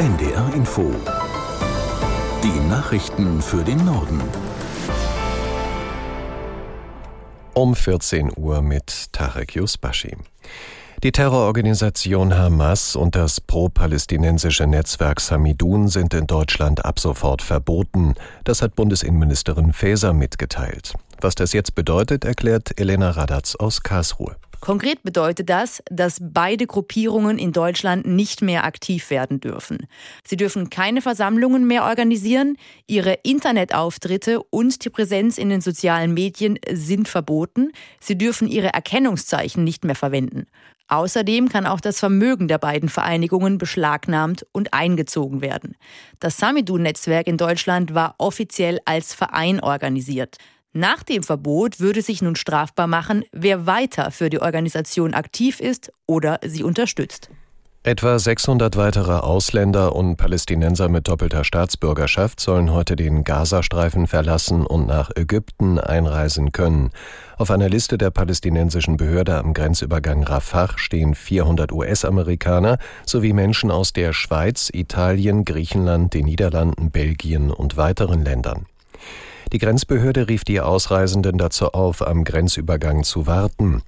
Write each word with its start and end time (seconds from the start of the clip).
NDR 0.00 0.54
Info. 0.54 0.94
Die 2.42 2.68
Nachrichten 2.70 3.42
für 3.42 3.62
den 3.62 3.84
Norden. 3.84 4.22
Um 7.52 7.74
14 7.74 8.32
Uhr 8.34 8.62
mit 8.62 9.12
Tarek 9.12 9.56
Yusbashi. 9.56 10.16
Die 11.02 11.12
Terrororganisation 11.12 12.34
Hamas 12.34 12.96
und 12.96 13.14
das 13.14 13.42
pro-palästinensische 13.42 14.66
Netzwerk 14.66 15.20
Samidun 15.20 15.88
sind 15.88 16.14
in 16.14 16.26
Deutschland 16.26 16.82
ab 16.82 16.98
sofort 16.98 17.42
verboten. 17.42 18.14
Das 18.44 18.62
hat 18.62 18.76
Bundesinnenministerin 18.76 19.74
Faeser 19.74 20.14
mitgeteilt. 20.14 20.94
Was 21.20 21.34
das 21.34 21.52
jetzt 21.52 21.74
bedeutet, 21.74 22.24
erklärt 22.24 22.80
Elena 22.80 23.10
Radatz 23.10 23.54
aus 23.54 23.82
Karlsruhe. 23.82 24.36
Konkret 24.60 25.02
bedeutet 25.02 25.48
das, 25.48 25.82
dass 25.90 26.18
beide 26.20 26.66
Gruppierungen 26.66 27.38
in 27.38 27.52
Deutschland 27.52 28.06
nicht 28.06 28.42
mehr 28.42 28.64
aktiv 28.64 29.08
werden 29.08 29.40
dürfen. 29.40 29.86
Sie 30.26 30.36
dürfen 30.36 30.68
keine 30.68 31.00
Versammlungen 31.00 31.66
mehr 31.66 31.84
organisieren, 31.84 32.56
ihre 32.86 33.14
Internetauftritte 33.22 34.42
und 34.42 34.84
die 34.84 34.90
Präsenz 34.90 35.38
in 35.38 35.48
den 35.48 35.62
sozialen 35.62 36.12
Medien 36.12 36.58
sind 36.70 37.08
verboten, 37.08 37.72
sie 38.00 38.18
dürfen 38.18 38.48
ihre 38.48 38.74
Erkennungszeichen 38.74 39.64
nicht 39.64 39.84
mehr 39.84 39.96
verwenden. 39.96 40.46
Außerdem 40.88 41.48
kann 41.48 41.66
auch 41.66 41.80
das 41.80 42.00
Vermögen 42.00 42.48
der 42.48 42.58
beiden 42.58 42.88
Vereinigungen 42.88 43.58
beschlagnahmt 43.58 44.44
und 44.52 44.74
eingezogen 44.74 45.40
werden. 45.40 45.76
Das 46.18 46.36
Samidun-Netzwerk 46.36 47.28
in 47.28 47.36
Deutschland 47.36 47.94
war 47.94 48.16
offiziell 48.18 48.80
als 48.84 49.14
Verein 49.14 49.60
organisiert. 49.60 50.36
Nach 50.72 51.02
dem 51.02 51.24
Verbot 51.24 51.80
würde 51.80 52.00
sich 52.00 52.22
nun 52.22 52.36
strafbar 52.36 52.86
machen, 52.86 53.24
wer 53.32 53.66
weiter 53.66 54.12
für 54.12 54.30
die 54.30 54.40
Organisation 54.40 55.14
aktiv 55.14 55.58
ist 55.58 55.92
oder 56.06 56.38
sie 56.44 56.62
unterstützt. 56.62 57.28
Etwa 57.82 58.18
600 58.18 58.76
weitere 58.76 59.14
Ausländer 59.14 59.96
und 59.96 60.16
Palästinenser 60.16 60.88
mit 60.90 61.08
doppelter 61.08 61.42
Staatsbürgerschaft 61.44 62.38
sollen 62.38 62.72
heute 62.72 62.94
den 62.94 63.24
Gazastreifen 63.24 64.06
verlassen 64.06 64.64
und 64.64 64.86
nach 64.86 65.10
Ägypten 65.16 65.80
einreisen 65.80 66.52
können. 66.52 66.90
Auf 67.36 67.50
einer 67.50 67.70
Liste 67.70 67.98
der 67.98 68.10
palästinensischen 68.10 68.96
Behörde 68.96 69.38
am 69.38 69.54
Grenzübergang 69.54 70.22
Rafah 70.22 70.76
stehen 70.76 71.14
400 71.16 71.72
US-Amerikaner 71.72 72.78
sowie 73.06 73.32
Menschen 73.32 73.70
aus 73.70 73.92
der 73.92 74.12
Schweiz, 74.12 74.70
Italien, 74.72 75.44
Griechenland, 75.44 76.14
den 76.14 76.26
Niederlanden, 76.26 76.90
Belgien 76.90 77.50
und 77.50 77.76
weiteren 77.76 78.24
Ländern. 78.24 78.66
Die 79.52 79.58
Grenzbehörde 79.58 80.28
rief 80.28 80.44
die 80.44 80.60
Ausreisenden 80.60 81.36
dazu 81.36 81.72
auf, 81.72 82.06
am 82.06 82.22
Grenzübergang 82.22 83.02
zu 83.02 83.26
warten. 83.26 83.82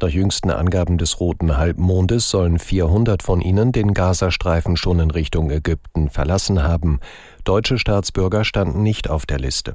Nach 0.00 0.08
jüngsten 0.08 0.50
Angaben 0.50 0.98
des 0.98 1.20
Roten 1.20 1.56
Halbmondes 1.56 2.28
sollen 2.28 2.58
400 2.58 3.22
von 3.22 3.40
ihnen 3.40 3.70
den 3.70 3.94
Gazastreifen 3.94 4.76
schon 4.76 4.98
in 4.98 5.12
Richtung 5.12 5.50
Ägypten 5.50 6.10
verlassen 6.10 6.64
haben. 6.64 6.98
Deutsche 7.44 7.78
Staatsbürger 7.78 8.44
standen 8.44 8.82
nicht 8.82 9.08
auf 9.08 9.24
der 9.24 9.38
Liste. 9.38 9.74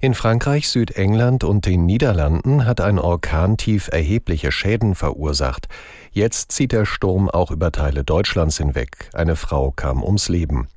In 0.00 0.14
Frankreich, 0.14 0.68
Südengland 0.68 1.44
und 1.44 1.66
den 1.66 1.86
Niederlanden 1.86 2.66
hat 2.66 2.80
ein 2.80 2.98
Orkantief 2.98 3.88
erhebliche 3.92 4.50
Schäden 4.50 4.94
verursacht. 4.94 5.68
Jetzt 6.10 6.52
zieht 6.52 6.72
der 6.72 6.86
Sturm 6.86 7.30
auch 7.30 7.50
über 7.50 7.70
Teile 7.70 8.02
Deutschlands 8.02 8.56
hinweg. 8.56 9.10
Eine 9.12 9.36
Frau 9.36 9.70
kam 9.70 10.02
ums 10.02 10.28
Leben 10.28 10.68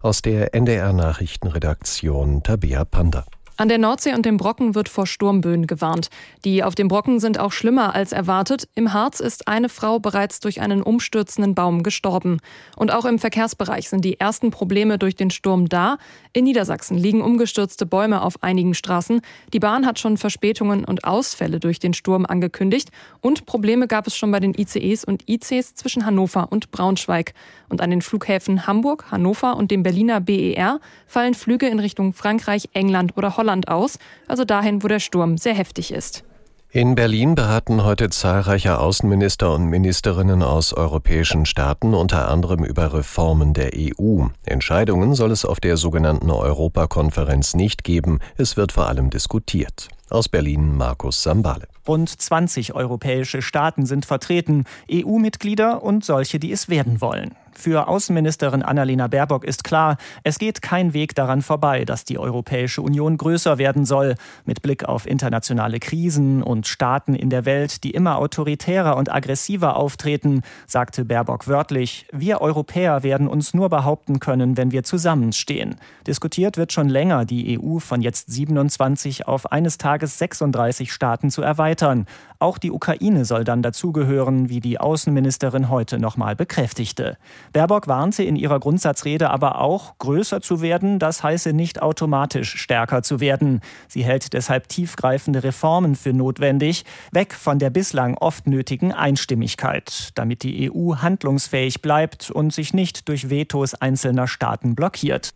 aus 0.00 0.22
der 0.22 0.54
NDR 0.54 0.92
Nachrichtenredaktion 0.92 2.42
Tabea 2.42 2.84
Panda. 2.84 3.24
An 3.60 3.68
der 3.68 3.76
Nordsee 3.76 4.14
und 4.14 4.24
dem 4.24 4.38
Brocken 4.38 4.74
wird 4.74 4.88
vor 4.88 5.06
Sturmböen 5.06 5.66
gewarnt. 5.66 6.08
Die 6.46 6.64
auf 6.64 6.74
dem 6.74 6.88
Brocken 6.88 7.20
sind 7.20 7.38
auch 7.38 7.52
schlimmer 7.52 7.94
als 7.94 8.12
erwartet. 8.12 8.66
Im 8.74 8.94
Harz 8.94 9.20
ist 9.20 9.48
eine 9.48 9.68
Frau 9.68 9.98
bereits 9.98 10.40
durch 10.40 10.62
einen 10.62 10.82
umstürzenden 10.82 11.54
Baum 11.54 11.82
gestorben. 11.82 12.38
Und 12.74 12.90
auch 12.90 13.04
im 13.04 13.18
Verkehrsbereich 13.18 13.90
sind 13.90 14.02
die 14.02 14.18
ersten 14.18 14.50
Probleme 14.50 14.96
durch 14.96 15.14
den 15.14 15.30
Sturm 15.30 15.68
da. 15.68 15.98
In 16.32 16.44
Niedersachsen 16.44 16.96
liegen 16.96 17.20
umgestürzte 17.20 17.84
Bäume 17.84 18.22
auf 18.22 18.42
einigen 18.42 18.72
Straßen. 18.72 19.20
Die 19.52 19.60
Bahn 19.60 19.84
hat 19.84 19.98
schon 19.98 20.16
Verspätungen 20.16 20.86
und 20.86 21.04
Ausfälle 21.04 21.60
durch 21.60 21.78
den 21.78 21.92
Sturm 21.92 22.24
angekündigt. 22.24 22.88
Und 23.20 23.44
Probleme 23.44 23.88
gab 23.88 24.06
es 24.06 24.16
schon 24.16 24.32
bei 24.32 24.40
den 24.40 24.54
ICEs 24.54 25.04
und 25.04 25.28
ICs 25.28 25.74
zwischen 25.74 26.06
Hannover 26.06 26.50
und 26.50 26.70
Braunschweig. 26.70 27.34
Und 27.68 27.82
an 27.82 27.90
den 27.90 28.00
Flughäfen 28.00 28.66
Hamburg, 28.66 29.10
Hannover 29.10 29.58
und 29.58 29.70
dem 29.70 29.82
Berliner 29.82 30.22
BER 30.22 30.80
fallen 31.06 31.34
Flüge 31.34 31.68
in 31.68 31.78
Richtung 31.78 32.14
Frankreich, 32.14 32.70
England 32.72 33.18
oder 33.18 33.36
Holland 33.36 33.49
Holland 33.50 33.68
aus, 33.68 33.98
also 34.28 34.44
dahin, 34.44 34.82
wo 34.82 34.88
der 34.88 35.00
Sturm 35.00 35.36
sehr 35.36 35.54
heftig 35.54 35.92
ist. 35.92 36.24
In 36.72 36.94
Berlin 36.94 37.34
beraten 37.34 37.82
heute 37.82 38.10
zahlreiche 38.10 38.78
Außenminister 38.78 39.52
und 39.52 39.64
Ministerinnen 39.64 40.40
aus 40.40 40.72
europäischen 40.72 41.44
Staaten 41.44 41.94
unter 41.94 42.28
anderem 42.28 42.62
über 42.62 42.94
Reformen 42.94 43.54
der 43.54 43.72
EU. 43.74 44.26
Entscheidungen 44.46 45.16
soll 45.16 45.32
es 45.32 45.44
auf 45.44 45.58
der 45.58 45.76
sogenannten 45.76 46.30
Europakonferenz 46.30 47.54
nicht 47.54 47.82
geben, 47.82 48.20
es 48.36 48.56
wird 48.56 48.70
vor 48.70 48.86
allem 48.86 49.10
diskutiert. 49.10 49.88
Aus 50.10 50.28
Berlin 50.28 50.76
Markus 50.76 51.24
Sambale. 51.24 51.66
Rund 51.88 52.08
20 52.08 52.72
europäische 52.74 53.42
Staaten 53.42 53.84
sind 53.84 54.06
vertreten, 54.06 54.64
EU-Mitglieder 54.92 55.82
und 55.82 56.04
solche, 56.04 56.38
die 56.38 56.52
es 56.52 56.68
werden 56.68 57.00
wollen. 57.00 57.34
Für 57.52 57.88
Außenministerin 57.88 58.62
Annalena 58.62 59.06
Baerbock 59.08 59.44
ist 59.44 59.64
klar, 59.64 59.96
es 60.22 60.38
geht 60.38 60.62
kein 60.62 60.94
Weg 60.94 61.14
daran 61.14 61.42
vorbei, 61.42 61.84
dass 61.84 62.04
die 62.04 62.18
Europäische 62.18 62.80
Union 62.80 63.16
größer 63.16 63.58
werden 63.58 63.84
soll, 63.84 64.14
mit 64.44 64.62
Blick 64.62 64.84
auf 64.84 65.06
internationale 65.06 65.80
Krisen 65.80 66.42
und 66.42 66.66
Staaten 66.66 67.14
in 67.14 67.28
der 67.28 67.44
Welt, 67.44 67.84
die 67.84 67.90
immer 67.90 68.18
autoritärer 68.18 68.96
und 68.96 69.12
aggressiver 69.12 69.76
auftreten, 69.76 70.42
sagte 70.66 71.04
Baerbock 71.04 71.48
wörtlich, 71.48 72.06
wir 72.12 72.40
Europäer 72.40 73.02
werden 73.02 73.28
uns 73.28 73.52
nur 73.52 73.68
behaupten 73.68 74.20
können, 74.20 74.56
wenn 74.56 74.72
wir 74.72 74.82
zusammenstehen. 74.82 75.76
Diskutiert 76.06 76.56
wird 76.56 76.72
schon 76.72 76.88
länger, 76.88 77.24
die 77.24 77.58
EU 77.60 77.78
von 77.78 78.00
jetzt 78.00 78.32
27 78.32 79.26
auf 79.26 79.50
eines 79.52 79.76
Tages 79.78 80.18
36 80.18 80.92
Staaten 80.92 81.30
zu 81.30 81.42
erweitern. 81.42 82.06
Auch 82.38 82.56
die 82.56 82.70
Ukraine 82.70 83.24
soll 83.24 83.44
dann 83.44 83.62
dazugehören, 83.62 84.48
wie 84.48 84.60
die 84.60 84.80
Außenministerin 84.80 85.68
heute 85.68 85.98
nochmal 85.98 86.36
bekräftigte. 86.36 87.18
Baerbock 87.52 87.88
warnte 87.88 88.22
in 88.22 88.36
ihrer 88.36 88.60
Grundsatzrede 88.60 89.30
aber 89.30 89.60
auch, 89.60 89.98
größer 89.98 90.40
zu 90.40 90.60
werden, 90.60 90.98
das 90.98 91.22
heiße 91.22 91.52
nicht 91.52 91.82
automatisch 91.82 92.56
stärker 92.56 93.02
zu 93.02 93.20
werden. 93.20 93.60
Sie 93.88 94.04
hält 94.04 94.32
deshalb 94.32 94.68
tiefgreifende 94.68 95.42
Reformen 95.42 95.96
für 95.96 96.12
notwendig, 96.12 96.84
weg 97.12 97.34
von 97.34 97.58
der 97.58 97.70
bislang 97.70 98.16
oft 98.16 98.46
nötigen 98.46 98.92
Einstimmigkeit, 98.92 100.10
damit 100.14 100.42
die 100.42 100.70
EU 100.70 100.96
handlungsfähig 100.96 101.82
bleibt 101.82 102.30
und 102.30 102.52
sich 102.52 102.74
nicht 102.74 103.08
durch 103.08 103.30
Vetos 103.30 103.74
einzelner 103.74 104.28
Staaten 104.28 104.74
blockiert. 104.74 105.32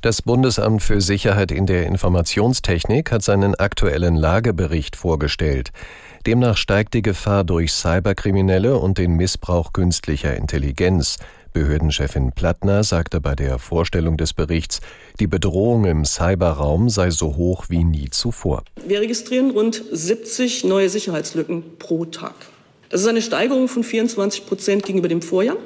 Das 0.00 0.22
Bundesamt 0.22 0.80
für 0.80 1.00
Sicherheit 1.00 1.50
in 1.50 1.66
der 1.66 1.86
Informationstechnik 1.86 3.10
hat 3.10 3.24
seinen 3.24 3.56
aktuellen 3.56 4.14
Lagebericht 4.14 4.94
vorgestellt. 4.94 5.70
Demnach 6.24 6.56
steigt 6.56 6.94
die 6.94 7.02
Gefahr 7.02 7.42
durch 7.42 7.72
Cyberkriminelle 7.72 8.76
und 8.76 8.98
den 8.98 9.14
Missbrauch 9.14 9.72
künstlicher 9.72 10.36
Intelligenz. 10.36 11.16
Behördenchefin 11.52 12.30
Plattner 12.30 12.84
sagte 12.84 13.20
bei 13.20 13.34
der 13.34 13.58
Vorstellung 13.58 14.16
des 14.16 14.34
Berichts, 14.34 14.78
die 15.18 15.26
Bedrohung 15.26 15.84
im 15.84 16.04
Cyberraum 16.04 16.90
sei 16.90 17.10
so 17.10 17.34
hoch 17.34 17.64
wie 17.68 17.82
nie 17.82 18.08
zuvor. 18.08 18.62
Wir 18.86 19.00
registrieren 19.00 19.50
rund 19.50 19.82
70 19.90 20.62
neue 20.62 20.90
Sicherheitslücken 20.90 21.76
pro 21.80 22.04
Tag. 22.04 22.36
Das 22.88 23.00
ist 23.00 23.08
eine 23.08 23.20
Steigerung 23.20 23.66
von 23.66 23.82
24 23.82 24.46
Prozent 24.46 24.84
gegenüber 24.84 25.08
dem 25.08 25.22
Vorjahr. 25.22 25.56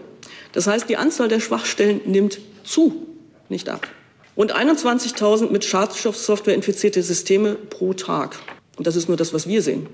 Das 0.53 0.66
heißt, 0.66 0.88
die 0.88 0.97
Anzahl 0.97 1.28
der 1.28 1.41
Schwachstellen 1.41 2.00
nimmt 2.06 2.38
zu, 2.64 2.94
nicht 3.50 3.69
ab. 3.69 3.87
Rund 4.37 4.54
21.000 4.54 5.50
mit 5.50 5.65
Schadstoffsoftware 5.65 6.54
infizierte 6.54 7.03
Systeme 7.03 7.54
pro 7.54 7.93
Tag. 7.93 8.38
Und 8.76 8.87
das 8.87 8.97
ist 8.97 9.09
nur 9.09 9.19
das, 9.19 9.34
was 9.34 9.47
wir 9.47 9.60
sehen. 9.60 9.87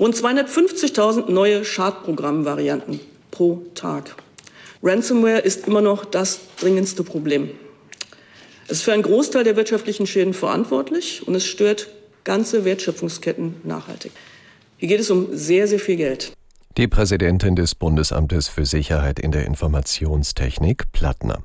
Rund 0.00 0.16
250.000 0.16 1.30
neue 1.30 1.64
Schadprogrammvarianten 1.64 2.98
pro 3.30 3.62
Tag. 3.74 4.16
Ransomware 4.82 5.38
ist 5.38 5.68
immer 5.68 5.80
noch 5.80 6.04
das 6.04 6.40
dringendste 6.60 7.04
Problem. 7.04 7.50
Es 8.66 8.78
ist 8.78 8.82
für 8.82 8.92
einen 8.92 9.02
Großteil 9.02 9.44
der 9.44 9.54
wirtschaftlichen 9.54 10.08
Schäden 10.08 10.34
verantwortlich 10.34 11.26
und 11.26 11.34
es 11.36 11.46
stört 11.46 11.88
ganze 12.24 12.64
Wertschöpfungsketten 12.64 13.56
nachhaltig. 13.62 14.10
Hier 14.78 14.88
geht 14.88 15.00
es 15.00 15.10
um 15.10 15.28
sehr, 15.36 15.68
sehr 15.68 15.78
viel 15.78 15.96
Geld. 15.96 16.32
Die 16.76 16.88
Präsidentin 16.88 17.54
des 17.54 17.76
Bundesamtes 17.76 18.48
für 18.48 18.64
Sicherheit 18.64 19.20
in 19.20 19.30
der 19.30 19.46
Informationstechnik, 19.46 20.90
Plattner. 20.90 21.44